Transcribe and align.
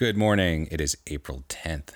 Good 0.00 0.16
morning. 0.16 0.66
It 0.70 0.80
is 0.80 0.96
April 1.08 1.44
10th, 1.50 1.90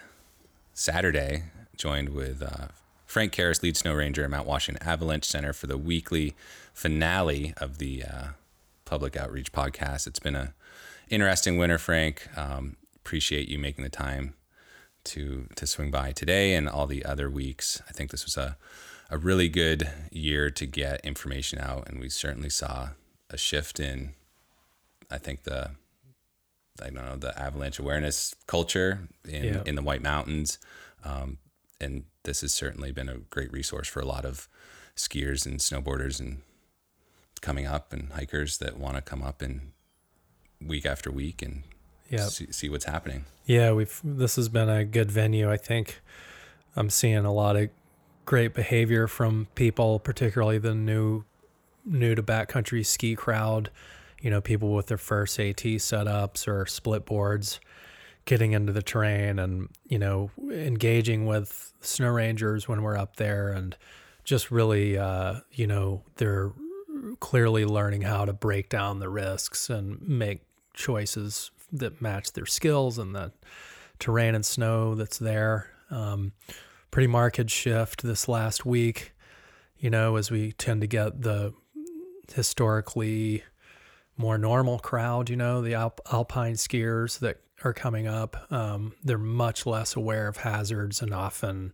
Saturday, 0.74 1.44
joined 1.74 2.10
with 2.10 2.42
uh, 2.42 2.66
Frank 3.06 3.32
Carus, 3.32 3.62
lead 3.62 3.78
snow 3.78 3.94
ranger 3.94 4.24
at 4.24 4.30
Mount 4.30 4.46
Washington 4.46 4.86
Avalanche 4.86 5.24
Center 5.24 5.54
for 5.54 5.68
the 5.68 5.78
weekly 5.78 6.34
finale 6.74 7.54
of 7.56 7.78
the 7.78 8.04
uh, 8.04 8.26
public 8.84 9.16
outreach 9.16 9.52
podcast. 9.52 10.06
It's 10.06 10.18
been 10.18 10.34
a 10.34 10.52
interesting 11.08 11.56
winter, 11.56 11.78
Frank. 11.78 12.28
Um, 12.36 12.76
appreciate 12.94 13.48
you 13.48 13.58
making 13.58 13.84
the 13.84 13.88
time 13.88 14.34
to 15.04 15.48
to 15.54 15.66
swing 15.66 15.90
by 15.90 16.12
today 16.12 16.54
and 16.54 16.68
all 16.68 16.86
the 16.86 17.06
other 17.06 17.30
weeks. 17.30 17.80
I 17.88 17.92
think 17.92 18.10
this 18.10 18.26
was 18.26 18.36
a 18.36 18.58
a 19.08 19.16
really 19.16 19.48
good 19.48 19.88
year 20.10 20.50
to 20.50 20.66
get 20.66 21.02
information 21.06 21.58
out, 21.58 21.88
and 21.88 22.00
we 22.00 22.10
certainly 22.10 22.50
saw 22.50 22.90
a 23.30 23.38
shift 23.38 23.80
in. 23.80 24.12
I 25.10 25.16
think 25.16 25.44
the 25.44 25.70
I 26.82 26.90
don't 26.90 27.04
know 27.04 27.16
the 27.16 27.38
avalanche 27.40 27.78
awareness 27.78 28.34
culture 28.46 29.06
in 29.24 29.44
Yeah. 29.44 29.62
in 29.64 29.74
the 29.76 29.82
White 29.82 30.02
Mountains, 30.02 30.58
um, 31.04 31.38
and 31.80 32.04
this 32.24 32.40
has 32.40 32.52
certainly 32.52 32.90
been 32.90 33.08
a 33.08 33.18
great 33.18 33.52
resource 33.52 33.86
for 33.88 34.00
a 34.00 34.04
lot 34.06 34.24
of 34.24 34.48
skiers 34.96 35.46
and 35.46 35.60
snowboarders 35.60 36.18
and 36.20 36.42
coming 37.40 37.66
up 37.66 37.92
and 37.92 38.12
hikers 38.12 38.58
that 38.58 38.76
want 38.78 38.96
to 38.96 39.02
come 39.02 39.22
up 39.22 39.42
and 39.42 39.72
week 40.60 40.86
after 40.86 41.10
week 41.10 41.42
and 41.42 41.62
Yeah. 42.08 42.26
see, 42.28 42.50
see 42.52 42.68
what's 42.68 42.86
happening. 42.86 43.24
Yeah, 43.44 43.72
we've 43.72 44.00
this 44.02 44.36
has 44.36 44.48
been 44.48 44.68
a 44.68 44.84
good 44.84 45.10
venue. 45.10 45.50
I 45.50 45.56
think 45.56 46.00
I'm 46.74 46.90
seeing 46.90 47.24
a 47.24 47.32
lot 47.32 47.56
of 47.56 47.70
great 48.24 48.54
behavior 48.54 49.06
from 49.06 49.46
people, 49.54 49.98
particularly 50.00 50.58
the 50.58 50.74
new 50.74 51.24
new 51.84 52.14
to 52.14 52.22
backcountry 52.22 52.84
ski 52.84 53.14
crowd. 53.14 53.70
You 54.20 54.30
know, 54.30 54.40
people 54.40 54.72
with 54.72 54.86
their 54.86 54.98
first 54.98 55.38
AT 55.38 55.56
setups 55.56 56.48
or 56.48 56.66
split 56.66 57.04
boards, 57.04 57.60
getting 58.24 58.52
into 58.52 58.72
the 58.72 58.82
terrain 58.82 59.38
and 59.38 59.68
you 59.86 59.98
know 59.98 60.30
engaging 60.50 61.26
with 61.26 61.72
snow 61.80 62.08
rangers 62.08 62.66
when 62.68 62.82
we're 62.82 62.96
up 62.96 63.16
there, 63.16 63.48
and 63.50 63.76
just 64.24 64.50
really, 64.50 64.96
uh, 64.98 65.40
you 65.52 65.66
know, 65.66 66.02
they're 66.16 66.52
clearly 67.20 67.64
learning 67.64 68.02
how 68.02 68.24
to 68.24 68.32
break 68.32 68.68
down 68.68 68.98
the 68.98 69.08
risks 69.08 69.68
and 69.68 70.00
make 70.08 70.40
choices 70.72 71.50
that 71.72 72.00
match 72.00 72.32
their 72.32 72.46
skills 72.46 72.98
and 72.98 73.14
the 73.14 73.32
terrain 73.98 74.34
and 74.34 74.46
snow 74.46 74.94
that's 74.94 75.18
there. 75.18 75.70
Um, 75.90 76.32
pretty 76.90 77.06
marked 77.06 77.50
shift 77.50 78.02
this 78.02 78.28
last 78.28 78.64
week, 78.64 79.12
you 79.78 79.90
know, 79.90 80.16
as 80.16 80.30
we 80.30 80.52
tend 80.52 80.80
to 80.80 80.86
get 80.86 81.22
the 81.22 81.52
historically 82.34 83.44
more 84.16 84.38
normal 84.38 84.78
crowd, 84.78 85.30
you 85.30 85.36
know, 85.36 85.60
the 85.60 85.74
alp- 85.74 86.00
alpine 86.12 86.54
skiers 86.54 87.18
that 87.18 87.40
are 87.64 87.72
coming 87.72 88.06
up. 88.06 88.50
Um, 88.52 88.94
they're 89.02 89.18
much 89.18 89.66
less 89.66 89.96
aware 89.96 90.28
of 90.28 90.38
hazards 90.38 91.02
and 91.02 91.12
often 91.12 91.72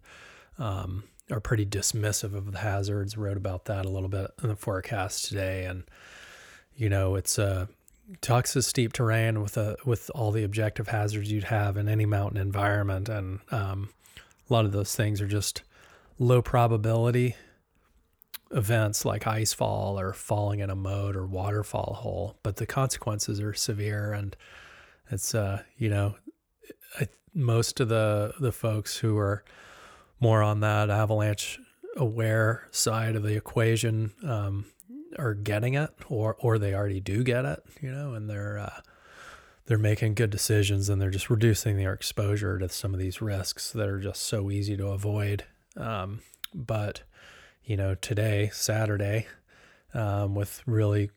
um, 0.58 1.04
are 1.30 1.40
pretty 1.40 1.66
dismissive 1.66 2.34
of 2.34 2.52
the 2.52 2.58
hazards. 2.58 3.16
Wrote 3.16 3.36
about 3.36 3.66
that 3.66 3.84
a 3.84 3.90
little 3.90 4.08
bit 4.08 4.30
in 4.42 4.48
the 4.48 4.56
forecast 4.56 5.26
today. 5.26 5.64
And, 5.64 5.84
you 6.74 6.88
know, 6.88 7.14
it's 7.14 7.38
a, 7.38 7.68
Tux 8.22 8.56
is 8.56 8.66
steep 8.66 8.92
terrain 8.92 9.40
with 9.40 9.56
a 9.56 9.76
with 9.84 10.10
all 10.14 10.32
the 10.32 10.42
objective 10.42 10.88
hazards 10.88 11.30
you'd 11.30 11.44
have 11.44 11.76
in 11.76 11.88
any 11.88 12.06
mountain 12.06 12.40
environment, 12.40 13.08
and 13.08 13.38
um, 13.52 13.90
a 14.48 14.52
lot 14.52 14.64
of 14.64 14.72
those 14.72 14.96
things 14.96 15.20
are 15.20 15.28
just 15.28 15.62
low 16.18 16.42
probability 16.42 17.36
events 18.50 19.04
like 19.04 19.26
ice 19.26 19.52
fall 19.52 19.98
or 19.98 20.12
falling 20.12 20.60
in 20.60 20.70
a 20.70 20.76
moat 20.76 21.16
or 21.16 21.26
waterfall 21.26 21.98
hole, 22.00 22.36
but 22.42 22.56
the 22.56 22.66
consequences 22.66 23.40
are 23.40 23.54
severe, 23.54 24.12
and 24.12 24.36
it's 25.10 25.34
uh 25.34 25.62
you 25.76 25.88
know 25.88 26.14
I, 26.98 27.08
most 27.34 27.80
of 27.80 27.88
the 27.88 28.34
the 28.40 28.52
folks 28.52 28.98
who 28.98 29.16
are 29.18 29.44
more 30.20 30.42
on 30.42 30.60
that 30.60 30.90
avalanche 30.90 31.58
aware 31.96 32.68
side 32.70 33.16
of 33.16 33.22
the 33.22 33.36
equation 33.36 34.12
um, 34.22 34.66
are 35.18 35.34
getting 35.34 35.74
it 35.74 35.90
or 36.08 36.36
or 36.38 36.58
they 36.58 36.74
already 36.74 37.00
do 37.00 37.24
get 37.24 37.44
it 37.44 37.60
you 37.80 37.90
know 37.90 38.14
and 38.14 38.30
they're 38.30 38.58
uh, 38.58 38.80
they're 39.70 39.78
making 39.78 40.14
good 40.14 40.30
decisions 40.30 40.88
and 40.88 41.00
they're 41.00 41.10
just 41.10 41.30
reducing 41.30 41.76
their 41.76 41.92
exposure 41.92 42.58
to 42.58 42.68
some 42.68 42.92
of 42.92 42.98
these 42.98 43.22
risks 43.22 43.70
that 43.70 43.88
are 43.88 44.00
just 44.00 44.22
so 44.22 44.50
easy 44.50 44.76
to 44.76 44.88
avoid. 44.88 45.44
Um, 45.76 46.22
but 46.52 47.02
you 47.64 47.76
know 47.76 47.94
today 47.94 48.50
saturday 48.52 49.26
um, 49.94 50.34
with 50.34 50.62
really 50.66 51.10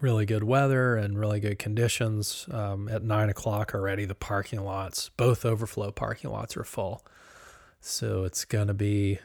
really 0.00 0.24
good 0.24 0.44
weather 0.44 0.96
and 0.96 1.18
really 1.18 1.40
good 1.40 1.58
conditions 1.58 2.46
um, 2.50 2.88
at 2.88 3.02
nine 3.02 3.28
o'clock 3.28 3.74
already 3.74 4.04
the 4.04 4.14
parking 4.14 4.62
lots 4.64 5.10
both 5.16 5.44
overflow 5.44 5.90
parking 5.90 6.30
lots 6.30 6.56
are 6.56 6.64
full 6.64 7.04
so 7.80 8.24
it's 8.24 8.44
going 8.44 8.68
to 8.68 8.74
be 8.74 9.18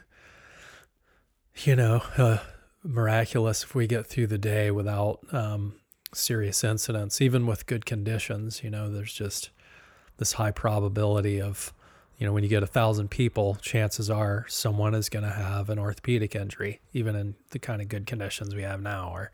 you 1.64 1.74
know 1.74 2.02
uh, 2.18 2.38
miraculous 2.82 3.62
if 3.62 3.74
we 3.74 3.86
get 3.86 4.06
through 4.06 4.26
the 4.26 4.38
day 4.38 4.70
without 4.70 5.20
um, 5.32 5.74
serious 6.12 6.64
incidents, 6.64 7.20
even 7.20 7.46
with 7.46 7.66
good 7.66 7.84
conditions. 7.84 8.62
You 8.62 8.70
know, 8.70 8.90
there's 8.90 9.12
just 9.12 9.50
this 10.18 10.32
high 10.32 10.50
probability 10.50 11.40
of, 11.40 11.72
you 12.18 12.26
know, 12.26 12.32
when 12.32 12.42
you 12.42 12.48
get 12.48 12.62
a 12.62 12.66
thousand 12.66 13.10
people, 13.10 13.56
chances 13.56 14.08
are 14.08 14.46
someone 14.48 14.94
is 14.94 15.08
going 15.08 15.24
to 15.24 15.30
have 15.30 15.68
an 15.68 15.78
orthopedic 15.78 16.34
injury, 16.34 16.80
even 16.92 17.14
in 17.14 17.34
the 17.50 17.58
kind 17.58 17.82
of 17.82 17.88
good 17.88 18.06
conditions 18.06 18.54
we 18.54 18.62
have 18.62 18.80
now. 18.80 19.10
Or 19.12 19.30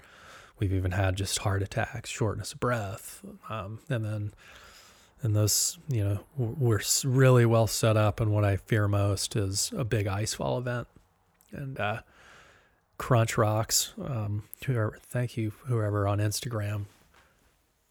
we've 0.58 0.72
even 0.72 0.92
had 0.92 1.16
just 1.16 1.38
heart 1.38 1.62
attacks, 1.62 2.10
shortness 2.10 2.52
of 2.52 2.60
breath, 2.60 3.22
um, 3.48 3.80
and 3.88 4.04
then. 4.04 4.34
And 5.24 5.36
those, 5.36 5.78
you 5.86 6.02
know, 6.02 6.18
we're 6.36 6.80
really 7.04 7.46
well 7.46 7.68
set 7.68 7.96
up. 7.96 8.18
And 8.18 8.32
what 8.32 8.44
I 8.44 8.56
fear 8.56 8.88
most 8.88 9.36
is 9.36 9.72
a 9.76 9.84
big 9.84 10.08
ice 10.08 10.34
fall 10.34 10.58
event. 10.58 10.88
And 11.52 11.78
uh, 11.78 12.00
Crunch 12.98 13.38
Rocks. 13.38 13.92
Um, 14.04 14.44
whoever, 14.66 14.98
thank 15.00 15.36
you, 15.36 15.52
whoever 15.66 16.08
on 16.08 16.18
Instagram 16.18 16.86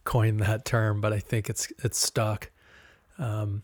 coined 0.04 0.40
that 0.40 0.66
term, 0.66 1.02
but 1.02 1.14
I 1.14 1.20
think 1.20 1.50
it's 1.50 1.72
it's 1.80 1.98
stuck. 1.98 2.50
Um, 3.18 3.64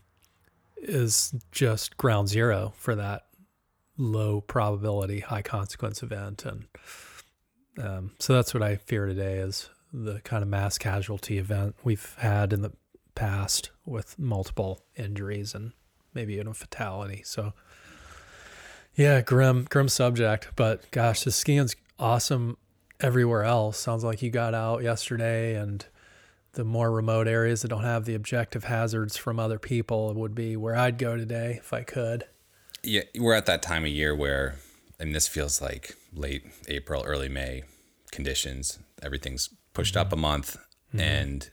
is 0.88 1.34
just 1.52 1.96
ground 1.96 2.28
zero 2.28 2.72
for 2.76 2.94
that 2.94 3.26
low 3.96 4.40
probability, 4.40 5.20
high 5.20 5.42
consequence 5.42 6.02
event, 6.02 6.44
and 6.44 6.64
um, 7.82 8.12
so 8.18 8.32
that's 8.32 8.54
what 8.54 8.62
I 8.62 8.76
fear 8.76 9.06
today 9.06 9.38
is 9.38 9.70
the 9.92 10.20
kind 10.20 10.42
of 10.42 10.48
mass 10.48 10.78
casualty 10.78 11.38
event 11.38 11.76
we've 11.84 12.14
had 12.18 12.52
in 12.52 12.62
the 12.62 12.72
past 13.14 13.70
with 13.84 14.18
multiple 14.18 14.82
injuries 14.96 15.54
and 15.54 15.72
maybe 16.14 16.34
even 16.34 16.48
a 16.48 16.54
fatality. 16.54 17.22
So. 17.24 17.52
Yeah, 18.94 19.20
grim, 19.20 19.64
grim 19.70 19.88
subject, 19.88 20.48
but 20.56 20.90
gosh, 20.90 21.22
the 21.22 21.30
skiing's 21.30 21.76
awesome 22.00 22.56
everywhere 23.00 23.44
else. 23.44 23.78
Sounds 23.78 24.02
like 24.02 24.22
you 24.22 24.30
got 24.30 24.54
out 24.54 24.82
yesterday, 24.82 25.54
and 25.54 25.86
the 26.52 26.64
more 26.64 26.90
remote 26.90 27.28
areas 27.28 27.62
that 27.62 27.68
don't 27.68 27.84
have 27.84 28.04
the 28.04 28.14
objective 28.14 28.64
hazards 28.64 29.16
from 29.16 29.38
other 29.38 29.58
people 29.58 30.12
would 30.14 30.34
be 30.34 30.56
where 30.56 30.74
I'd 30.74 30.98
go 30.98 31.16
today 31.16 31.56
if 31.58 31.72
I 31.72 31.82
could. 31.82 32.24
Yeah, 32.82 33.02
we're 33.18 33.34
at 33.34 33.46
that 33.46 33.62
time 33.62 33.84
of 33.84 33.90
year 33.90 34.14
where, 34.14 34.56
and 34.98 35.14
this 35.14 35.28
feels 35.28 35.60
like 35.60 35.96
late 36.12 36.44
April, 36.68 37.02
early 37.04 37.28
May 37.28 37.62
conditions. 38.10 38.78
Everything's 39.02 39.50
pushed 39.74 39.96
up 39.96 40.12
a 40.12 40.16
mm-hmm. 40.16 40.22
month, 40.22 40.56
mm-hmm. 40.88 41.00
and 41.00 41.50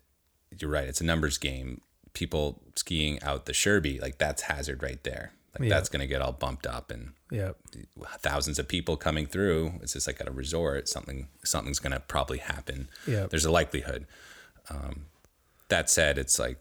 you're 0.57 0.69
right. 0.69 0.87
It's 0.87 1.01
a 1.01 1.05
numbers 1.05 1.37
game. 1.37 1.81
People 2.13 2.61
skiing 2.75 3.21
out 3.21 3.45
the 3.45 3.53
Sherby, 3.53 4.01
like 4.01 4.17
that's 4.17 4.43
hazard 4.43 4.81
right 4.81 5.03
there. 5.03 5.33
Like 5.53 5.69
Yeah. 5.69 5.75
that's 5.75 5.89
going 5.89 6.01
to 6.01 6.07
get 6.07 6.21
all 6.21 6.31
bumped 6.31 6.67
up, 6.67 6.91
and 6.91 7.13
Yeah, 7.31 7.51
thousands 8.19 8.59
of 8.59 8.67
people 8.67 8.97
coming 8.97 9.25
through. 9.25 9.73
It's 9.81 9.93
just 9.93 10.07
like 10.07 10.21
at 10.21 10.27
a 10.27 10.31
resort. 10.31 10.87
Something 10.87 11.27
something's 11.43 11.79
going 11.79 11.93
to 11.93 11.99
probably 11.99 12.39
happen. 12.39 12.89
Yeah. 13.07 13.27
There's 13.27 13.45
a 13.45 13.51
likelihood. 13.51 14.05
Um, 14.69 15.05
that 15.69 15.89
said, 15.89 16.17
it's 16.17 16.39
like 16.39 16.59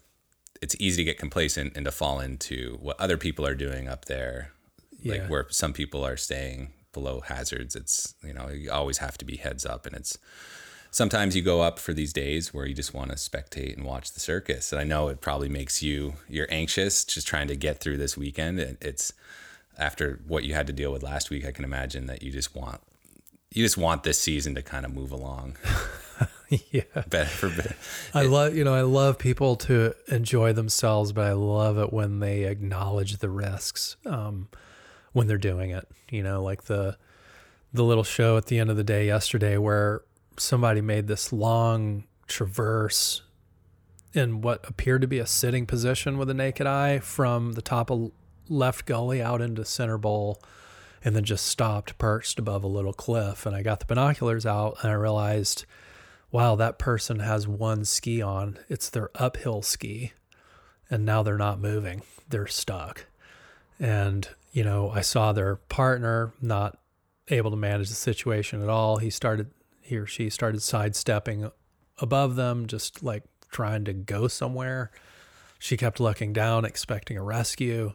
it's 0.61 0.75
easy 0.79 0.97
to 0.97 1.03
get 1.03 1.19
complacent 1.19 1.75
and 1.75 1.85
to 1.85 1.91
fall 1.91 2.19
into 2.19 2.77
what 2.81 2.99
other 2.99 3.17
people 3.17 3.45
are 3.45 3.55
doing 3.55 3.87
up 3.87 4.05
there, 4.05 4.51
like 5.03 5.27
where 5.27 5.47
some 5.49 5.73
people 5.73 6.05
are 6.05 6.17
staying 6.17 6.73
below 6.93 7.21
hazards. 7.21 7.75
It's 7.75 8.15
you 8.23 8.33
know 8.33 8.49
you 8.49 8.71
always 8.71 8.99
have 8.99 9.17
to 9.19 9.25
be 9.25 9.37
heads 9.37 9.65
up, 9.65 9.85
and 9.85 9.95
it's 9.95 10.17
sometimes 10.95 11.35
you 11.35 11.41
go 11.41 11.61
up 11.61 11.77
for 11.77 11.93
these 11.93 12.13
days 12.13 12.53
where 12.53 12.65
you 12.65 12.73
just 12.73 12.93
want 12.93 13.11
to 13.11 13.17
spectate 13.17 13.75
and 13.75 13.85
watch 13.85 14.13
the 14.13 14.19
circus. 14.19 14.71
And 14.71 14.79
I 14.79 14.85
know 14.85 15.09
it 15.09 15.19
probably 15.19 15.49
makes 15.49 15.83
you 15.83 16.13
you're 16.29 16.47
anxious 16.49 17.03
just 17.03 17.27
trying 17.27 17.49
to 17.49 17.55
get 17.55 17.79
through 17.79 17.97
this 17.97 18.17
weekend. 18.17 18.59
And 18.59 18.77
it's 18.81 19.13
after 19.77 20.21
what 20.25 20.45
you 20.45 20.53
had 20.53 20.67
to 20.67 20.73
deal 20.73 20.93
with 20.93 21.03
last 21.03 21.29
week. 21.29 21.45
I 21.45 21.51
can 21.51 21.65
imagine 21.65 22.05
that 22.07 22.23
you 22.23 22.31
just 22.31 22.55
want 22.55 22.81
you 23.51 23.63
just 23.63 23.77
want 23.77 24.03
this 24.03 24.19
season 24.19 24.55
to 24.55 24.61
kind 24.61 24.85
of 24.85 24.93
move 24.93 25.11
along 25.11 25.57
yeah. 26.71 26.83
better 27.07 27.25
for 27.25 27.49
better. 27.49 27.75
I 28.13 28.23
love, 28.23 28.55
you 28.55 28.63
know, 28.63 28.73
I 28.73 28.81
love 28.81 29.17
people 29.17 29.55
to 29.57 29.93
enjoy 30.07 30.53
themselves, 30.53 31.11
but 31.11 31.25
I 31.25 31.33
love 31.33 31.77
it 31.77 31.91
when 31.91 32.19
they 32.19 32.43
acknowledge 32.43 33.17
the 33.17 33.29
risks 33.29 33.95
um, 34.05 34.47
when 35.13 35.27
they're 35.27 35.37
doing 35.37 35.71
it. 35.71 35.87
You 36.09 36.23
know, 36.23 36.43
like 36.43 36.63
the 36.65 36.97
the 37.73 37.83
little 37.83 38.03
show 38.03 38.37
at 38.37 38.45
the 38.45 38.59
end 38.59 38.69
of 38.69 38.77
the 38.77 38.83
day 38.83 39.05
yesterday 39.05 39.57
where 39.57 40.01
somebody 40.37 40.81
made 40.81 41.07
this 41.07 41.33
long 41.33 42.05
traverse 42.27 43.21
in 44.13 44.41
what 44.41 44.67
appeared 44.67 45.01
to 45.01 45.07
be 45.07 45.19
a 45.19 45.27
sitting 45.27 45.65
position 45.65 46.17
with 46.17 46.29
a 46.29 46.33
naked 46.33 46.65
eye 46.65 46.99
from 46.99 47.53
the 47.53 47.61
top 47.61 47.91
of 47.91 48.11
left 48.47 48.85
gully 48.85 49.21
out 49.21 49.41
into 49.41 49.65
center 49.65 49.97
bowl 49.97 50.41
and 51.03 51.15
then 51.15 51.23
just 51.23 51.45
stopped 51.45 51.97
perched 51.97 52.39
above 52.39 52.63
a 52.63 52.67
little 52.67 52.93
cliff 52.93 53.45
and 53.45 53.55
i 53.55 53.61
got 53.63 53.79
the 53.79 53.85
binoculars 53.85 54.45
out 54.45 54.77
and 54.81 54.91
i 54.91 54.93
realized 54.93 55.65
wow 56.31 56.55
that 56.55 56.79
person 56.79 57.19
has 57.19 57.47
one 57.47 57.85
ski 57.85 58.21
on 58.21 58.57
it's 58.69 58.89
their 58.89 59.09
uphill 59.15 59.61
ski 59.61 60.13
and 60.89 61.05
now 61.05 61.23
they're 61.23 61.37
not 61.37 61.59
moving 61.59 62.01
they're 62.29 62.47
stuck 62.47 63.05
and 63.79 64.29
you 64.51 64.63
know 64.63 64.89
i 64.91 65.01
saw 65.01 65.31
their 65.31 65.55
partner 65.55 66.33
not 66.41 66.77
able 67.29 67.49
to 67.49 67.57
manage 67.57 67.89
the 67.89 67.95
situation 67.95 68.61
at 68.61 68.69
all 68.69 68.97
he 68.97 69.09
started 69.09 69.49
he 69.81 69.97
or 69.97 70.05
she 70.05 70.29
started 70.29 70.61
sidestepping 70.61 71.51
above 71.99 72.35
them 72.35 72.65
just 72.65 73.03
like 73.03 73.23
trying 73.55 73.85
to 73.85 73.93
go 73.93 74.27
somewhere. 74.27 74.91
She 75.59 75.77
kept 75.77 75.99
looking 75.99 76.33
down, 76.33 76.65
expecting 76.65 77.17
a 77.17 77.23
rescue. 77.23 77.93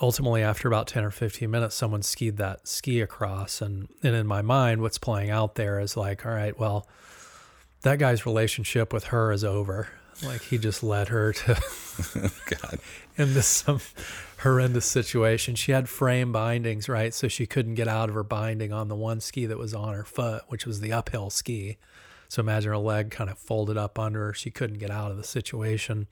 Ultimately, 0.00 0.42
after 0.42 0.68
about 0.68 0.86
10 0.86 1.04
or 1.04 1.10
15 1.10 1.50
minutes, 1.50 1.74
someone 1.74 2.02
skied 2.02 2.36
that 2.36 2.68
ski 2.68 3.00
across. 3.00 3.60
And, 3.60 3.88
and 4.02 4.14
in 4.14 4.26
my 4.26 4.42
mind, 4.42 4.80
what's 4.80 4.96
playing 4.96 5.30
out 5.30 5.56
there 5.56 5.80
is 5.80 5.96
like, 5.96 6.24
all 6.24 6.32
right, 6.32 6.58
well, 6.58 6.86
that 7.82 7.98
guy's 7.98 8.26
relationship 8.26 8.92
with 8.92 9.04
her 9.04 9.32
is 9.32 9.44
over. 9.44 9.88
Like 10.22 10.42
he 10.42 10.58
just 10.58 10.82
led 10.82 11.08
her 11.08 11.32
to 11.32 11.54
God. 12.46 12.78
into 13.16 13.42
some 13.42 13.80
horrendous 14.40 14.86
situation. 14.86 15.54
She 15.54 15.72
had 15.72 15.88
frame 15.88 16.32
bindings, 16.32 16.88
right? 16.88 17.12
So 17.14 17.28
she 17.28 17.46
couldn't 17.46 17.74
get 17.74 17.88
out 17.88 18.08
of 18.08 18.14
her 18.14 18.22
binding 18.22 18.72
on 18.72 18.88
the 18.88 18.96
one 18.96 19.20
ski 19.20 19.46
that 19.46 19.58
was 19.58 19.74
on 19.74 19.94
her 19.94 20.04
foot, 20.04 20.42
which 20.48 20.66
was 20.66 20.80
the 20.80 20.92
uphill 20.92 21.30
ski. 21.30 21.78
So 22.28 22.40
imagine 22.40 22.70
her 22.70 22.78
leg 22.78 23.10
kind 23.10 23.30
of 23.30 23.38
folded 23.38 23.76
up 23.76 23.98
under 23.98 24.26
her. 24.26 24.34
She 24.34 24.50
couldn't 24.50 24.78
get 24.78 24.90
out 24.90 25.10
of 25.10 25.16
the 25.16 25.24
situation. 25.24 26.06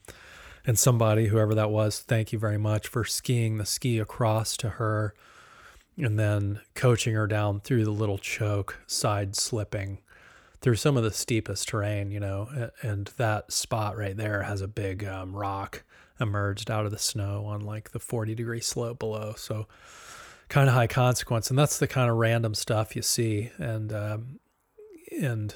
And 0.65 0.77
somebody, 0.77 1.27
whoever 1.27 1.55
that 1.55 1.71
was, 1.71 1.99
thank 1.99 2.33
you 2.33 2.39
very 2.39 2.57
much 2.57 2.87
for 2.87 3.05
skiing 3.05 3.57
the 3.57 3.65
ski 3.65 3.99
across 3.99 4.57
to 4.57 4.71
her 4.71 5.13
and 5.97 6.19
then 6.19 6.61
coaching 6.75 7.13
her 7.15 7.27
down 7.27 7.59
through 7.61 7.85
the 7.85 7.91
little 7.91 8.17
choke, 8.17 8.79
side 8.85 9.35
slipping 9.35 9.99
through 10.61 10.75
some 10.75 10.97
of 10.97 11.03
the 11.03 11.11
steepest 11.11 11.69
terrain, 11.69 12.11
you 12.11 12.19
know. 12.19 12.71
And 12.81 13.07
that 13.17 13.51
spot 13.51 13.97
right 13.97 14.15
there 14.15 14.43
has 14.43 14.61
a 14.61 14.67
big 14.67 15.03
um, 15.05 15.35
rock 15.35 15.83
emerged 16.19 16.69
out 16.69 16.85
of 16.85 16.91
the 16.91 16.99
snow 16.99 17.45
on 17.45 17.61
like 17.61 17.91
the 17.91 17.99
40 17.99 18.35
degree 18.35 18.61
slope 18.61 18.99
below. 18.99 19.33
So 19.37 19.67
kind 20.49 20.67
of 20.67 20.75
high 20.75 20.87
consequence. 20.87 21.49
And 21.49 21.57
that's 21.57 21.77
the 21.77 21.87
kind 21.87 22.09
of 22.09 22.17
random 22.17 22.55
stuff 22.55 22.95
you 22.95 23.01
see. 23.01 23.51
And, 23.57 23.93
um, 23.93 24.39
and, 25.21 25.55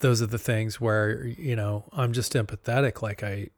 those 0.00 0.20
are 0.20 0.26
the 0.26 0.38
things 0.38 0.80
where 0.80 1.24
you 1.24 1.54
know 1.54 1.84
I'm 1.92 2.12
just 2.12 2.32
empathetic. 2.32 3.00
Like 3.00 3.22
I, 3.22 3.48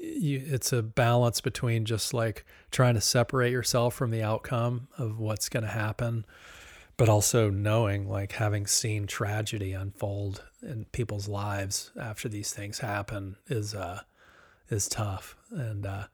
you, 0.00 0.42
it's 0.46 0.72
a 0.72 0.82
balance 0.82 1.40
between 1.40 1.84
just 1.84 2.14
like 2.14 2.46
trying 2.70 2.94
to 2.94 3.00
separate 3.00 3.52
yourself 3.52 3.94
from 3.94 4.10
the 4.10 4.22
outcome 4.22 4.88
of 4.96 5.18
what's 5.18 5.48
going 5.48 5.64
to 5.64 5.70
happen, 5.70 6.24
but 7.00 7.08
also 7.08 7.48
knowing, 7.48 8.06
like 8.06 8.32
having 8.32 8.66
seen 8.66 9.06
tragedy 9.06 9.72
unfold 9.72 10.44
in 10.60 10.84
people's 10.92 11.28
lives 11.28 11.92
after 11.98 12.28
these 12.28 12.52
things 12.52 12.80
happen 12.80 13.36
is 13.48 13.74
uh 13.74 14.02
is 14.68 14.86
tough. 14.86 15.34
And 15.50 15.86
uh, 15.86 16.04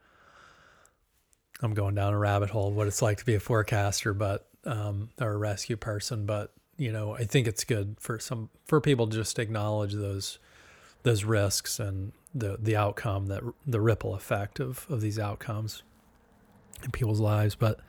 I'm 1.60 1.74
going 1.74 1.96
down 1.96 2.14
a 2.14 2.18
rabbit 2.18 2.50
hole 2.50 2.68
of 2.68 2.76
what 2.76 2.86
it's 2.86 3.02
like 3.02 3.18
to 3.18 3.24
be 3.24 3.34
a 3.34 3.40
forecaster, 3.40 4.14
but 4.14 4.46
um, 4.64 5.10
or 5.20 5.32
a 5.32 5.36
rescue 5.36 5.76
person, 5.76 6.24
but 6.24 6.52
you 6.76 6.92
know, 6.92 7.16
I 7.16 7.24
think 7.24 7.48
it's 7.48 7.64
good 7.64 7.96
for 7.98 8.20
some 8.20 8.50
for 8.64 8.80
people 8.80 9.08
to 9.08 9.16
just 9.16 9.40
acknowledge 9.40 9.94
those 9.94 10.38
those 11.02 11.24
risks 11.24 11.80
and 11.80 12.12
the 12.32 12.58
the 12.60 12.76
outcome 12.76 13.26
that 13.26 13.42
the 13.66 13.80
ripple 13.80 14.14
effect 14.14 14.60
of 14.60 14.86
of 14.88 15.00
these 15.00 15.18
outcomes 15.18 15.82
in 16.84 16.90
people's 16.90 17.20
lives. 17.20 17.54
But 17.54 17.80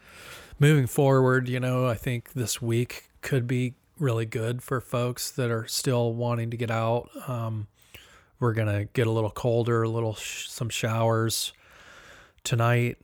moving 0.59 0.87
forward, 0.87 1.47
you 1.47 1.59
know, 1.59 1.87
I 1.87 1.95
think 1.95 2.33
this 2.33 2.61
week 2.61 3.09
could 3.21 3.47
be 3.47 3.75
really 3.99 4.25
good 4.25 4.61
for 4.61 4.79
folks 4.79 5.31
that 5.31 5.49
are 5.49 5.67
still 5.67 6.13
wanting 6.13 6.51
to 6.51 6.57
get 6.57 6.71
out. 6.71 7.09
Um, 7.27 7.67
we're 8.39 8.53
gonna 8.53 8.85
get 8.85 9.07
a 9.07 9.11
little 9.11 9.31
colder, 9.31 9.83
a 9.83 9.89
little 9.89 10.13
sh- 10.15 10.47
some 10.47 10.69
showers 10.69 11.53
tonight 12.43 12.97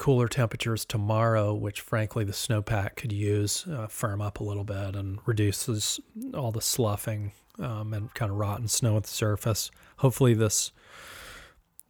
cooler 0.00 0.28
temperatures 0.28 0.86
tomorrow, 0.86 1.52
which 1.52 1.82
frankly 1.82 2.24
the 2.24 2.32
snowpack 2.32 2.96
could 2.96 3.12
use, 3.12 3.66
uh, 3.66 3.86
firm 3.86 4.22
up 4.22 4.40
a 4.40 4.42
little 4.42 4.64
bit 4.64 4.96
and 4.96 5.18
reduces 5.26 6.00
all 6.32 6.50
the 6.50 6.62
sloughing 6.62 7.32
um, 7.58 7.92
and 7.92 8.12
kind 8.14 8.32
of 8.32 8.38
rotten 8.38 8.66
snow 8.66 8.96
at 8.96 9.02
the 9.02 9.10
surface. 9.10 9.70
Hopefully 9.98 10.32
this 10.32 10.72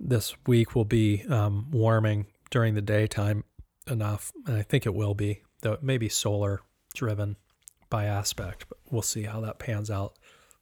this 0.00 0.34
week 0.44 0.74
will 0.74 0.84
be 0.84 1.22
um, 1.28 1.70
warming 1.70 2.26
during 2.50 2.74
the 2.74 2.82
daytime 2.82 3.44
enough, 3.88 4.32
and 4.46 4.56
I 4.56 4.62
think 4.62 4.86
it 4.86 4.94
will 4.94 5.14
be, 5.14 5.42
though 5.62 5.72
it 5.72 5.82
may 5.82 5.98
be 5.98 6.08
solar 6.08 6.60
driven 6.94 7.36
by 7.88 8.04
aspect, 8.04 8.66
but 8.68 8.78
we'll 8.90 9.02
see 9.02 9.24
how 9.24 9.40
that 9.40 9.58
pans 9.58 9.90
out. 9.90 10.14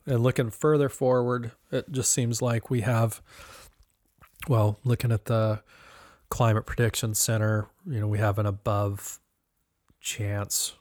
And 0.07 0.23
looking 0.23 0.51
further 0.51 0.89
forward, 0.89 1.53
it 1.71 1.91
just 1.91 2.13
seems 2.13 2.41
like 2.41 2.71
we 2.71 2.81
have, 2.83 3.21
well, 4.49 4.79
looking 4.85 5.13
at 5.13 5.27
the 5.27 5.63
climate 6.31 6.67
prediction 6.67 7.15
center, 7.15 7.69
you 7.87 8.01
know, 8.01 8.07
we 8.07 8.19
have 8.19 8.39
an 8.39 8.47
above 8.47 9.19
chance 10.01 10.75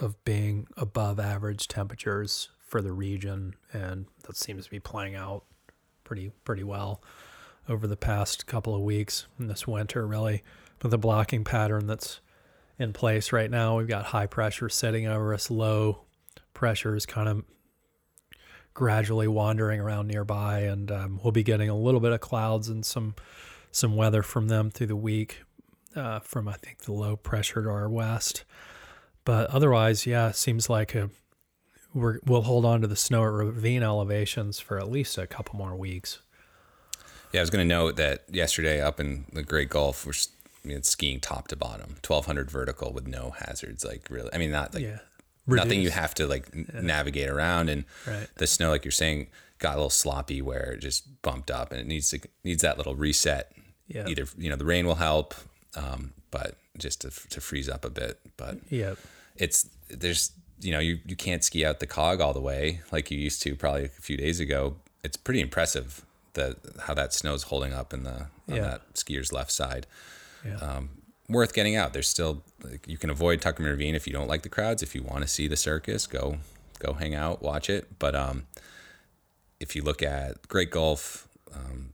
of 0.00 0.22
being 0.24 0.66
above 0.76 1.20
average 1.20 1.68
temperatures 1.68 2.50
for 2.58 2.82
the 2.82 2.92
region, 2.92 3.54
and 3.72 4.06
that 4.24 4.36
seems 4.36 4.64
to 4.64 4.70
be 4.70 4.80
playing 4.80 5.14
out 5.14 5.44
pretty 6.04 6.30
pretty 6.44 6.62
well 6.62 7.02
over 7.68 7.86
the 7.86 7.96
past 7.96 8.46
couple 8.46 8.74
of 8.74 8.82
weeks 8.82 9.26
in 9.38 9.48
this 9.48 9.66
winter, 9.66 10.06
really. 10.06 10.42
with 10.82 10.90
the 10.90 10.98
blocking 10.98 11.44
pattern 11.44 11.86
that's 11.86 12.20
in 12.78 12.92
place 12.92 13.32
right 13.32 13.50
now, 13.50 13.78
we've 13.78 13.88
got 13.88 14.06
high 14.06 14.26
pressure 14.26 14.68
sitting 14.68 15.06
over 15.06 15.32
us, 15.32 15.50
low 15.50 16.02
pressure 16.54 16.96
is 16.96 17.06
kind 17.06 17.28
of 17.28 17.44
gradually 18.74 19.26
wandering 19.26 19.80
around 19.80 20.06
nearby, 20.06 20.60
and 20.60 20.90
um, 20.92 21.20
we'll 21.22 21.32
be 21.32 21.42
getting 21.42 21.68
a 21.68 21.76
little 21.76 22.00
bit 22.00 22.12
of 22.12 22.20
clouds 22.20 22.68
and 22.68 22.84
some 22.84 23.14
some 23.70 23.96
weather 23.96 24.22
from 24.22 24.48
them 24.48 24.70
through 24.70 24.86
the 24.86 24.96
week 24.96 25.42
uh, 25.94 26.20
from 26.20 26.48
I 26.48 26.54
think 26.54 26.78
the 26.82 26.92
low 26.92 27.16
pressure 27.16 27.62
to 27.62 27.68
our 27.68 27.88
west. 27.88 28.44
But 29.24 29.50
otherwise, 29.50 30.06
yeah, 30.06 30.28
it 30.28 30.36
seems 30.36 30.70
like 30.70 30.94
a 30.94 31.10
we 31.94 32.18
will 32.26 32.42
hold 32.42 32.64
on 32.66 32.82
to 32.82 32.86
the 32.86 32.96
snow 32.96 33.24
at 33.24 33.32
ravine 33.32 33.82
elevations 33.82 34.60
for 34.60 34.78
at 34.78 34.90
least 34.90 35.16
a 35.16 35.26
couple 35.26 35.56
more 35.56 35.74
weeks. 35.74 36.20
Yeah, 37.36 37.40
I 37.40 37.42
was 37.42 37.50
going 37.50 37.68
to 37.68 37.74
note 37.74 37.96
that 37.96 38.24
yesterday 38.30 38.80
up 38.80 38.98
in 38.98 39.26
the 39.32 39.42
Great 39.42 39.68
Gulf, 39.68 40.06
we're 40.06 40.14
I 40.64 40.68
mean, 40.68 40.82
skiing 40.82 41.20
top 41.20 41.48
to 41.48 41.56
bottom, 41.56 41.96
twelve 42.02 42.26
hundred 42.26 42.50
vertical 42.50 42.92
with 42.92 43.06
no 43.06 43.30
hazards. 43.30 43.84
Like 43.84 44.08
really, 44.10 44.30
I 44.32 44.38
mean, 44.38 44.50
not 44.50 44.74
like 44.74 44.82
yeah. 44.82 44.98
nothing 45.46 45.80
you 45.80 45.90
have 45.90 46.14
to 46.14 46.26
like 46.26 46.48
yeah. 46.54 46.80
navigate 46.80 47.28
around, 47.28 47.68
and 47.68 47.84
right. 48.06 48.26
the 48.36 48.46
snow, 48.46 48.70
like 48.70 48.84
you're 48.84 48.92
saying, 48.92 49.28
got 49.58 49.74
a 49.74 49.76
little 49.76 49.90
sloppy 49.90 50.42
where 50.42 50.72
it 50.72 50.80
just 50.80 51.22
bumped 51.22 51.50
up, 51.50 51.70
and 51.70 51.80
it 51.80 51.86
needs 51.86 52.10
to 52.10 52.20
needs 52.42 52.62
that 52.62 52.78
little 52.78 52.96
reset 52.96 53.52
yeah. 53.88 54.06
Either 54.08 54.26
you 54.36 54.50
know 54.50 54.56
the 54.56 54.64
rain 54.64 54.86
will 54.86 54.96
help, 54.96 55.34
um, 55.76 56.12
but 56.30 56.56
just 56.78 57.02
to 57.02 57.10
to 57.30 57.40
freeze 57.40 57.68
up 57.68 57.84
a 57.84 57.90
bit. 57.90 58.18
But 58.36 58.58
yeah, 58.68 58.94
it's 59.36 59.68
there's 59.88 60.32
you 60.60 60.72
know 60.72 60.80
you 60.80 60.98
you 61.06 61.16
can't 61.16 61.44
ski 61.44 61.64
out 61.64 61.80
the 61.80 61.86
cog 61.86 62.20
all 62.20 62.32
the 62.32 62.40
way 62.40 62.80
like 62.90 63.10
you 63.10 63.18
used 63.18 63.42
to 63.42 63.54
probably 63.54 63.84
a 63.84 63.88
few 63.88 64.16
days 64.16 64.40
ago. 64.40 64.76
It's 65.04 65.16
pretty 65.16 65.40
impressive 65.40 66.04
that 66.36 66.56
how 66.82 66.94
that 66.94 67.12
snow's 67.12 67.44
holding 67.44 67.74
up 67.74 67.92
in 67.92 68.04
the 68.04 68.28
on 68.48 68.56
yeah. 68.56 68.60
that 68.62 68.82
skier's 68.94 69.32
left 69.32 69.50
side. 69.50 69.86
Yeah. 70.44 70.56
Um, 70.58 70.90
worth 71.28 71.52
getting 71.52 71.76
out. 71.76 71.92
There's 71.92 72.08
still 72.08 72.42
like, 72.62 72.86
you 72.86 72.96
can 72.96 73.10
avoid 73.10 73.40
Tuckerman 73.40 73.70
Ravine 73.70 73.94
if 73.94 74.06
you 74.06 74.12
don't 74.12 74.28
like 74.28 74.42
the 74.42 74.48
crowds. 74.48 74.82
If 74.82 74.94
you 74.94 75.02
want 75.02 75.22
to 75.22 75.28
see 75.28 75.48
the 75.48 75.56
circus, 75.56 76.06
go 76.06 76.38
go 76.78 76.94
hang 76.94 77.14
out, 77.14 77.42
watch 77.42 77.68
it. 77.68 77.98
But 77.98 78.14
um, 78.14 78.46
if 79.60 79.74
you 79.74 79.82
look 79.82 80.02
at 80.02 80.46
Great 80.48 80.70
Gulf, 80.70 81.28
um, 81.54 81.92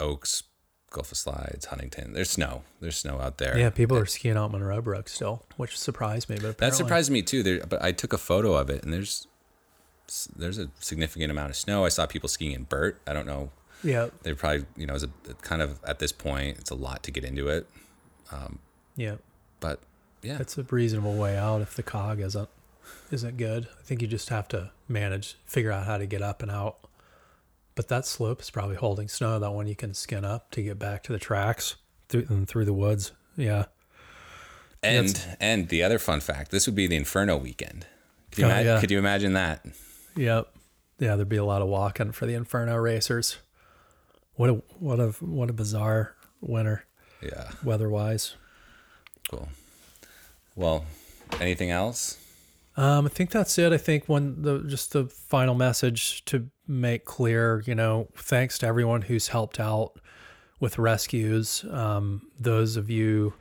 Oakes, 0.00 0.42
Gulf 0.90 1.12
of 1.12 1.18
Slides, 1.18 1.66
Huntington. 1.66 2.12
There's 2.14 2.30
snow. 2.30 2.62
There's 2.80 2.96
snow 2.96 3.20
out 3.20 3.38
there. 3.38 3.58
Yeah, 3.58 3.70
people 3.70 3.96
are 3.98 4.06
skiing 4.06 4.36
out 4.36 4.52
Monroe 4.52 4.80
Brook 4.80 5.08
still, 5.08 5.44
which 5.56 5.78
surprised 5.78 6.28
me. 6.28 6.38
But 6.40 6.58
that 6.58 6.74
surprised 6.74 7.10
me 7.10 7.22
too. 7.22 7.42
There, 7.42 7.60
but 7.66 7.82
I 7.82 7.92
took 7.92 8.12
a 8.12 8.18
photo 8.18 8.54
of 8.54 8.70
it, 8.70 8.82
and 8.82 8.92
there's 8.92 9.26
there's 10.36 10.58
a 10.58 10.70
significant 10.80 11.30
amount 11.30 11.50
of 11.50 11.56
snow. 11.56 11.84
I 11.84 11.88
saw 11.88 12.06
people 12.06 12.28
skiing 12.28 12.52
in 12.52 12.64
Burt. 12.64 13.00
I 13.06 13.12
don't 13.12 13.26
know. 13.26 13.50
Yeah, 13.82 14.08
they 14.22 14.32
probably 14.34 14.66
you 14.76 14.86
know 14.86 14.94
it's 14.94 15.04
a 15.04 15.34
kind 15.42 15.62
of 15.62 15.80
at 15.84 15.98
this 15.98 16.12
point 16.12 16.58
it's 16.58 16.70
a 16.70 16.74
lot 16.74 17.02
to 17.04 17.10
get 17.10 17.24
into 17.24 17.48
it. 17.48 17.66
Um, 18.32 18.58
yeah, 18.96 19.16
but 19.60 19.80
yeah, 20.22 20.38
it's 20.40 20.56
a 20.58 20.62
reasonable 20.62 21.14
way 21.14 21.36
out 21.36 21.60
if 21.60 21.74
the 21.74 21.82
cog 21.82 22.20
isn't 22.20 22.48
isn't 23.10 23.36
good. 23.36 23.68
I 23.78 23.82
think 23.82 24.02
you 24.02 24.08
just 24.08 24.28
have 24.30 24.48
to 24.48 24.70
manage, 24.88 25.36
figure 25.44 25.72
out 25.72 25.86
how 25.86 25.98
to 25.98 26.06
get 26.06 26.22
up 26.22 26.42
and 26.42 26.50
out 26.50 26.86
but 27.76 27.88
that 27.88 28.06
slope 28.06 28.40
is 28.40 28.50
probably 28.50 28.74
holding 28.74 29.06
snow. 29.06 29.38
That 29.38 29.52
one 29.52 29.68
you 29.68 29.76
can 29.76 29.94
skin 29.94 30.24
up 30.24 30.50
to 30.52 30.62
get 30.62 30.78
back 30.80 31.04
to 31.04 31.12
the 31.12 31.18
tracks 31.20 31.76
through 32.08 32.26
and 32.28 32.48
through 32.48 32.64
the 32.64 32.72
woods. 32.72 33.12
Yeah. 33.36 33.66
And 34.82 35.10
That's, 35.10 35.26
and 35.38 35.68
the 35.68 35.82
other 35.82 35.98
fun 35.98 36.20
fact: 36.20 36.50
this 36.50 36.66
would 36.66 36.74
be 36.74 36.86
the 36.86 36.96
Inferno 36.96 37.36
weekend. 37.36 37.86
Could 38.30 38.38
you, 38.38 38.44
oh, 38.46 38.48
imagine, 38.48 38.66
yeah. 38.66 38.80
could 38.80 38.90
you 38.90 38.98
imagine 38.98 39.34
that? 39.34 39.64
Yep. 40.16 40.48
yeah, 40.98 41.16
there'd 41.16 41.28
be 41.28 41.36
a 41.36 41.44
lot 41.44 41.62
of 41.62 41.68
walking 41.68 42.12
for 42.12 42.26
the 42.26 42.34
Inferno 42.34 42.76
racers. 42.76 43.38
What 44.34 44.50
a 44.50 44.54
what 44.78 45.00
a 45.00 45.08
what 45.20 45.50
a 45.50 45.52
bizarre 45.52 46.14
winter 46.40 46.84
Yeah. 47.22 47.50
weather-wise. 47.64 48.34
Cool. 49.30 49.48
Well, 50.54 50.84
anything 51.40 51.70
else? 51.70 52.18
Um, 52.76 53.06
I 53.06 53.08
think 53.08 53.30
that's 53.30 53.56
it. 53.58 53.72
I 53.72 53.78
think 53.78 54.08
one 54.08 54.42
the 54.42 54.60
just 54.60 54.92
the 54.92 55.06
final 55.06 55.54
message 55.54 56.24
to 56.26 56.48
make 56.68 57.04
clear, 57.06 57.62
you 57.66 57.74
know, 57.74 58.08
thanks 58.14 58.58
to 58.58 58.66
everyone 58.66 59.02
who's 59.02 59.28
helped 59.28 59.58
out 59.58 59.98
with 60.60 60.78
rescues. 60.78 61.64
Um, 61.70 62.28
those 62.38 62.76
of 62.76 62.90
you 62.90 63.34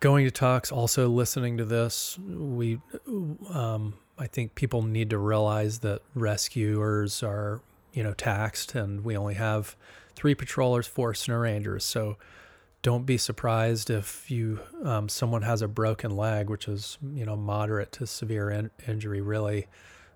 going 0.00 0.24
to 0.24 0.30
talks, 0.30 0.72
also 0.72 1.08
listening 1.08 1.56
to 1.58 1.64
this, 1.64 2.18
we, 2.18 2.80
um, 3.50 3.94
I 4.18 4.26
think 4.26 4.54
people 4.54 4.82
need 4.82 5.10
to 5.10 5.18
realize 5.18 5.78
that 5.80 6.02
rescuers 6.14 7.22
are, 7.22 7.60
you 7.92 8.02
know, 8.02 8.14
taxed, 8.14 8.74
and 8.74 9.04
we 9.04 9.16
only 9.16 9.34
have 9.34 9.76
three 10.14 10.34
patrollers, 10.34 10.86
four 10.86 11.14
snow 11.14 11.36
rangers. 11.36 11.84
So 11.84 12.16
don't 12.82 13.06
be 13.06 13.18
surprised 13.18 13.90
if 13.90 14.30
you 14.30 14.60
um, 14.82 15.08
someone 15.08 15.42
has 15.42 15.62
a 15.62 15.68
broken 15.68 16.16
leg, 16.16 16.48
which 16.48 16.68
is 16.68 16.98
you 17.14 17.24
know 17.24 17.36
moderate 17.36 17.92
to 17.92 18.06
severe 18.06 18.50
in- 18.50 18.70
injury, 18.86 19.20
really, 19.20 19.66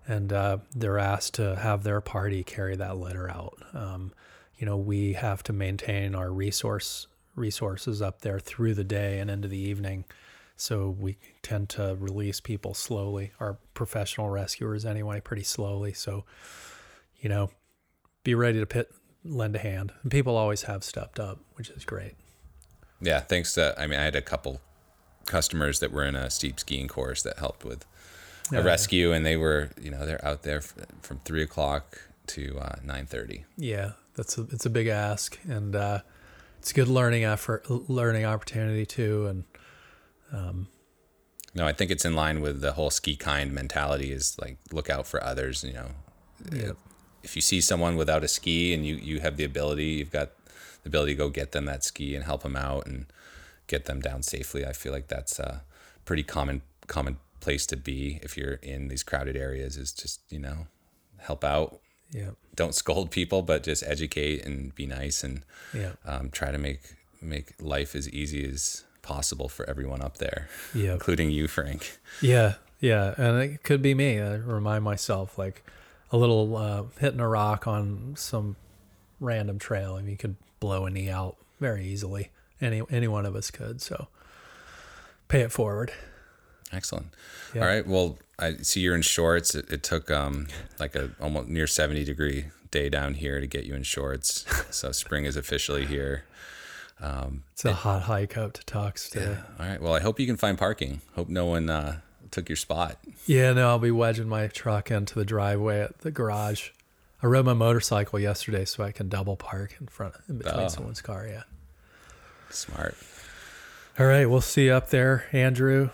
and 0.07 0.31
uh, 0.31 0.57
they're 0.75 0.99
asked 0.99 1.35
to 1.35 1.55
have 1.57 1.83
their 1.83 2.01
party 2.01 2.43
carry 2.43 2.75
that 2.75 2.97
litter 2.97 3.29
out. 3.29 3.57
Um, 3.73 4.13
you 4.57 4.65
know, 4.65 4.77
we 4.77 5.13
have 5.13 5.43
to 5.43 5.53
maintain 5.53 6.15
our 6.15 6.31
resource 6.31 7.07
resources 7.35 8.01
up 8.01 8.21
there 8.21 8.39
through 8.39 8.75
the 8.75 8.83
day 8.83 9.19
and 9.19 9.29
into 9.29 9.47
the 9.47 9.57
evening, 9.57 10.05
so 10.55 10.89
we 10.89 11.17
tend 11.41 11.69
to 11.69 11.97
release 11.99 12.39
people 12.39 12.73
slowly. 12.73 13.31
Our 13.39 13.57
professional 13.73 14.29
rescuers, 14.29 14.85
anyway, 14.85 15.19
pretty 15.19 15.43
slowly. 15.43 15.93
So, 15.93 16.25
you 17.19 17.29
know, 17.29 17.49
be 18.23 18.35
ready 18.35 18.59
to 18.59 18.65
pit, 18.65 18.91
lend 19.25 19.55
a 19.55 19.59
hand. 19.59 19.91
And 20.03 20.11
people 20.11 20.37
always 20.37 20.63
have 20.63 20.83
stepped 20.83 21.19
up, 21.19 21.39
which 21.55 21.69
is 21.69 21.85
great. 21.85 22.13
Yeah, 23.01 23.19
thanks 23.19 23.53
to 23.55 23.75
I 23.77 23.87
mean 23.87 23.99
I 23.99 24.03
had 24.03 24.15
a 24.15 24.21
couple 24.21 24.61
customers 25.25 25.79
that 25.79 25.91
were 25.91 26.05
in 26.05 26.15
a 26.15 26.29
steep 26.29 26.59
skiing 26.59 26.87
course 26.87 27.21
that 27.23 27.37
helped 27.39 27.65
with 27.65 27.85
Yeah, 28.51 28.59
a 28.59 28.63
rescue, 28.63 29.11
and 29.11 29.25
they 29.25 29.35
were 29.35 29.71
you 29.81 29.91
know 29.91 30.05
they're 30.05 30.23
out 30.25 30.43
there 30.43 30.61
from 30.61 31.19
three 31.25 31.41
o'clock 31.43 31.99
to 32.27 32.57
uh, 32.59 32.75
nine 32.83 33.05
thirty. 33.05 33.45
Yeah, 33.57 33.93
that's 34.15 34.37
a, 34.37 34.43
it's 34.51 34.65
a 34.65 34.69
big 34.69 34.87
ask, 34.87 35.37
and 35.45 35.75
uh, 35.75 35.99
it's 36.59 36.71
a 36.71 36.73
good 36.73 36.87
learning 36.87 37.25
effort, 37.25 37.69
learning 37.89 38.23
opportunity 38.23 38.85
too. 38.85 39.27
And 39.27 39.43
No, 41.55 41.67
I 41.67 41.73
think 41.73 41.91
it's 41.91 42.05
in 42.05 42.15
line 42.15 42.41
with 42.41 42.61
the 42.61 42.73
whole 42.73 42.89
ski 42.89 43.15
kind 43.15 43.53
mentality 43.53 44.11
is 44.11 44.35
like 44.41 44.57
look 44.71 44.89
out 44.89 45.05
for 45.05 45.23
others. 45.23 45.63
You 45.63 45.73
know, 45.73 45.87
yeah, 46.51 46.71
if 47.21 47.35
you 47.35 47.41
see 47.41 47.61
someone 47.61 47.95
without 47.95 48.23
a 48.23 48.27
ski 48.27 48.73
and 48.73 48.85
you 48.85 48.95
you 48.95 49.19
have 49.19 49.37
the 49.37 49.43
ability, 49.43 49.85
you've 49.85 50.11
got 50.11 50.31
the 50.81 50.89
ability 50.89 51.13
to 51.13 51.17
go 51.17 51.29
get 51.29 51.51
them 51.51 51.65
that 51.65 51.83
ski 51.83 52.15
and 52.15 52.25
help 52.25 52.43
them 52.43 52.55
out 52.55 52.87
and 52.87 53.05
get 53.67 53.85
them 53.85 54.01
down 54.01 54.23
safely. 54.23 54.65
I 54.65 54.73
feel 54.73 54.91
like 54.91 55.07
that's 55.07 55.39
a 55.39 55.63
pretty 56.05 56.23
common 56.23 56.63
common 56.87 57.17
place 57.39 57.65
to 57.67 57.77
be 57.77 58.19
if 58.23 58.35
you're 58.37 58.53
in 58.53 58.87
these 58.87 59.03
crowded 59.03 59.35
areas. 59.35 59.77
Is 59.77 59.93
just 59.93 60.21
you 60.31 60.39
know 60.39 60.67
help 61.19 61.43
out. 61.43 61.79
yeah, 62.11 62.31
Don't 62.55 62.73
scold 62.75 63.11
people, 63.11 63.43
but 63.43 63.63
just 63.63 63.83
educate 63.83 64.43
and 64.43 64.73
be 64.73 64.85
nice 64.87 65.23
and 65.23 65.43
yeah, 65.73 65.91
um, 66.03 66.31
try 66.31 66.51
to 66.51 66.57
make 66.57 66.81
make 67.21 67.53
life 67.61 67.95
as 67.95 68.09
easy 68.09 68.43
as 68.49 68.83
possible 69.03 69.47
for 69.47 69.69
everyone 69.69 70.01
up 70.01 70.17
there, 70.17 70.49
yeah, 70.73 70.93
including 70.93 71.29
you, 71.29 71.47
Frank. 71.47 71.99
yeah, 72.21 72.55
yeah. 72.79 73.13
And 73.17 73.39
it 73.39 73.61
could 73.61 73.83
be 73.83 73.93
me. 73.93 74.19
I 74.19 74.35
remind 74.35 74.83
myself 74.83 75.37
like 75.37 75.63
a 76.11 76.17
little 76.17 76.55
uh, 76.57 76.83
hitting 76.99 77.19
a 77.19 77.27
rock 77.27 77.67
on 77.67 78.15
some 78.17 78.55
random 79.19 79.59
trail, 79.59 79.95
and 79.95 80.09
you 80.09 80.17
could 80.17 80.35
blow 80.59 80.85
a 80.85 80.89
knee 80.89 81.09
out 81.09 81.35
very 81.59 81.85
easily. 81.85 82.29
Any 82.59 82.81
any 82.89 83.07
one 83.07 83.25
of 83.25 83.35
us 83.35 83.51
could. 83.51 83.81
So 83.81 84.07
pay 85.27 85.41
it 85.41 85.51
forward. 85.51 85.93
Excellent. 86.71 87.07
Yeah. 87.53 87.61
All 87.61 87.67
right. 87.67 87.85
Well, 87.85 88.17
I 88.39 88.55
see 88.57 88.79
you're 88.79 88.95
in 88.95 89.01
shorts. 89.03 89.53
It, 89.53 89.69
it 89.71 89.83
took 89.83 90.09
um 90.09 90.47
like 90.79 90.95
a 90.95 91.11
almost 91.21 91.47
near 91.49 91.67
70 91.67 92.03
degree 92.03 92.45
day 92.71 92.89
down 92.89 93.13
here 93.13 93.39
to 93.39 93.47
get 93.47 93.65
you 93.65 93.75
in 93.75 93.83
shorts. 93.83 94.45
so 94.75 94.91
spring 94.91 95.25
is 95.25 95.37
officially 95.37 95.85
here. 95.85 96.23
It's 97.51 97.65
a 97.65 97.73
hot 97.73 98.03
hike 98.03 98.37
up 98.37 98.53
to 98.53 98.61
Tux 98.63 99.09
today. 99.09 99.37
All 99.59 99.65
right. 99.65 99.81
Well, 99.81 99.93
I 99.93 99.99
hope 99.99 100.19
you 100.19 100.25
can 100.27 100.37
find 100.37 100.57
parking. 100.57 101.01
Hope 101.15 101.29
no 101.29 101.45
one 101.45 101.69
uh, 101.69 101.99
took 102.31 102.47
your 102.49 102.55
spot. 102.55 102.97
Yeah, 103.25 103.53
no, 103.53 103.69
I'll 103.69 103.79
be 103.79 103.91
wedging 103.91 104.27
my 104.29 104.47
truck 104.47 104.89
into 104.91 105.15
the 105.15 105.25
driveway 105.25 105.81
at 105.81 105.99
the 105.99 106.11
garage. 106.11 106.69
I 107.21 107.27
rode 107.27 107.45
my 107.45 107.53
motorcycle 107.53 108.19
yesterday 108.19 108.65
so 108.65 108.83
I 108.83 108.91
can 108.91 109.07
double 109.09 109.35
park 109.37 109.75
in 109.79 109.87
front 109.87 110.15
in 110.27 110.37
between 110.39 110.65
Oh. 110.65 110.67
someone's 110.67 111.01
car. 111.01 111.25
Yeah. 111.27 111.43
Smart. 112.49 112.95
All 113.99 114.05
right, 114.05 114.25
we'll 114.25 114.41
see 114.41 114.65
you 114.65 114.73
up 114.73 114.89
there, 114.89 115.25
Andrew. 115.31 115.89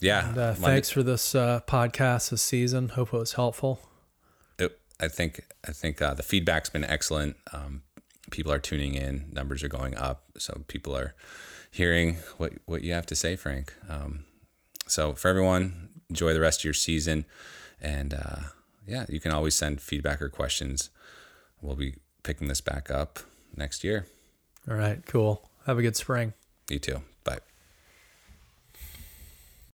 Yeah. 0.00 0.28
And 0.28 0.38
uh, 0.38 0.54
thanks 0.54 0.90
for 0.90 1.02
this 1.02 1.34
uh, 1.34 1.60
podcast 1.66 2.30
this 2.30 2.42
season. 2.42 2.90
Hope 2.90 3.12
it 3.12 3.18
was 3.18 3.34
helpful. 3.34 3.80
it, 4.58 4.78
I 5.00 5.08
think 5.08 5.44
I 5.66 5.72
think 5.72 6.00
uh, 6.02 6.14
the 6.14 6.22
feedback's 6.22 6.70
been 6.70 6.84
excellent. 6.84 7.36
Um, 7.52 7.82
people 8.32 8.50
are 8.50 8.58
tuning 8.58 8.94
in, 8.94 9.26
numbers 9.32 9.62
are 9.62 9.68
going 9.68 9.96
up, 9.96 10.24
so 10.38 10.64
people 10.66 10.96
are 10.96 11.14
hearing 11.70 12.16
what 12.38 12.54
what 12.66 12.82
you 12.82 12.92
have 12.92 13.06
to 13.06 13.14
say, 13.14 13.36
Frank. 13.36 13.72
Um, 13.88 14.24
so 14.88 15.12
for 15.12 15.28
everyone, 15.28 15.90
enjoy 16.10 16.32
the 16.32 16.40
rest 16.40 16.60
of 16.60 16.64
your 16.64 16.74
season, 16.74 17.24
and 17.80 18.12
uh, 18.14 18.40
yeah, 18.86 19.06
you 19.08 19.20
can 19.20 19.30
always 19.30 19.54
send 19.54 19.80
feedback 19.80 20.20
or 20.20 20.28
questions. 20.28 20.90
We'll 21.60 21.76
be 21.76 21.94
picking 22.24 22.48
this 22.48 22.60
back 22.60 22.90
up 22.90 23.20
next 23.56 23.84
year. 23.84 24.06
All 24.68 24.76
right, 24.76 25.04
cool. 25.06 25.48
Have 25.66 25.78
a 25.78 25.82
good 25.82 25.96
spring. 25.96 26.32
You 26.68 26.80
too. 26.80 27.02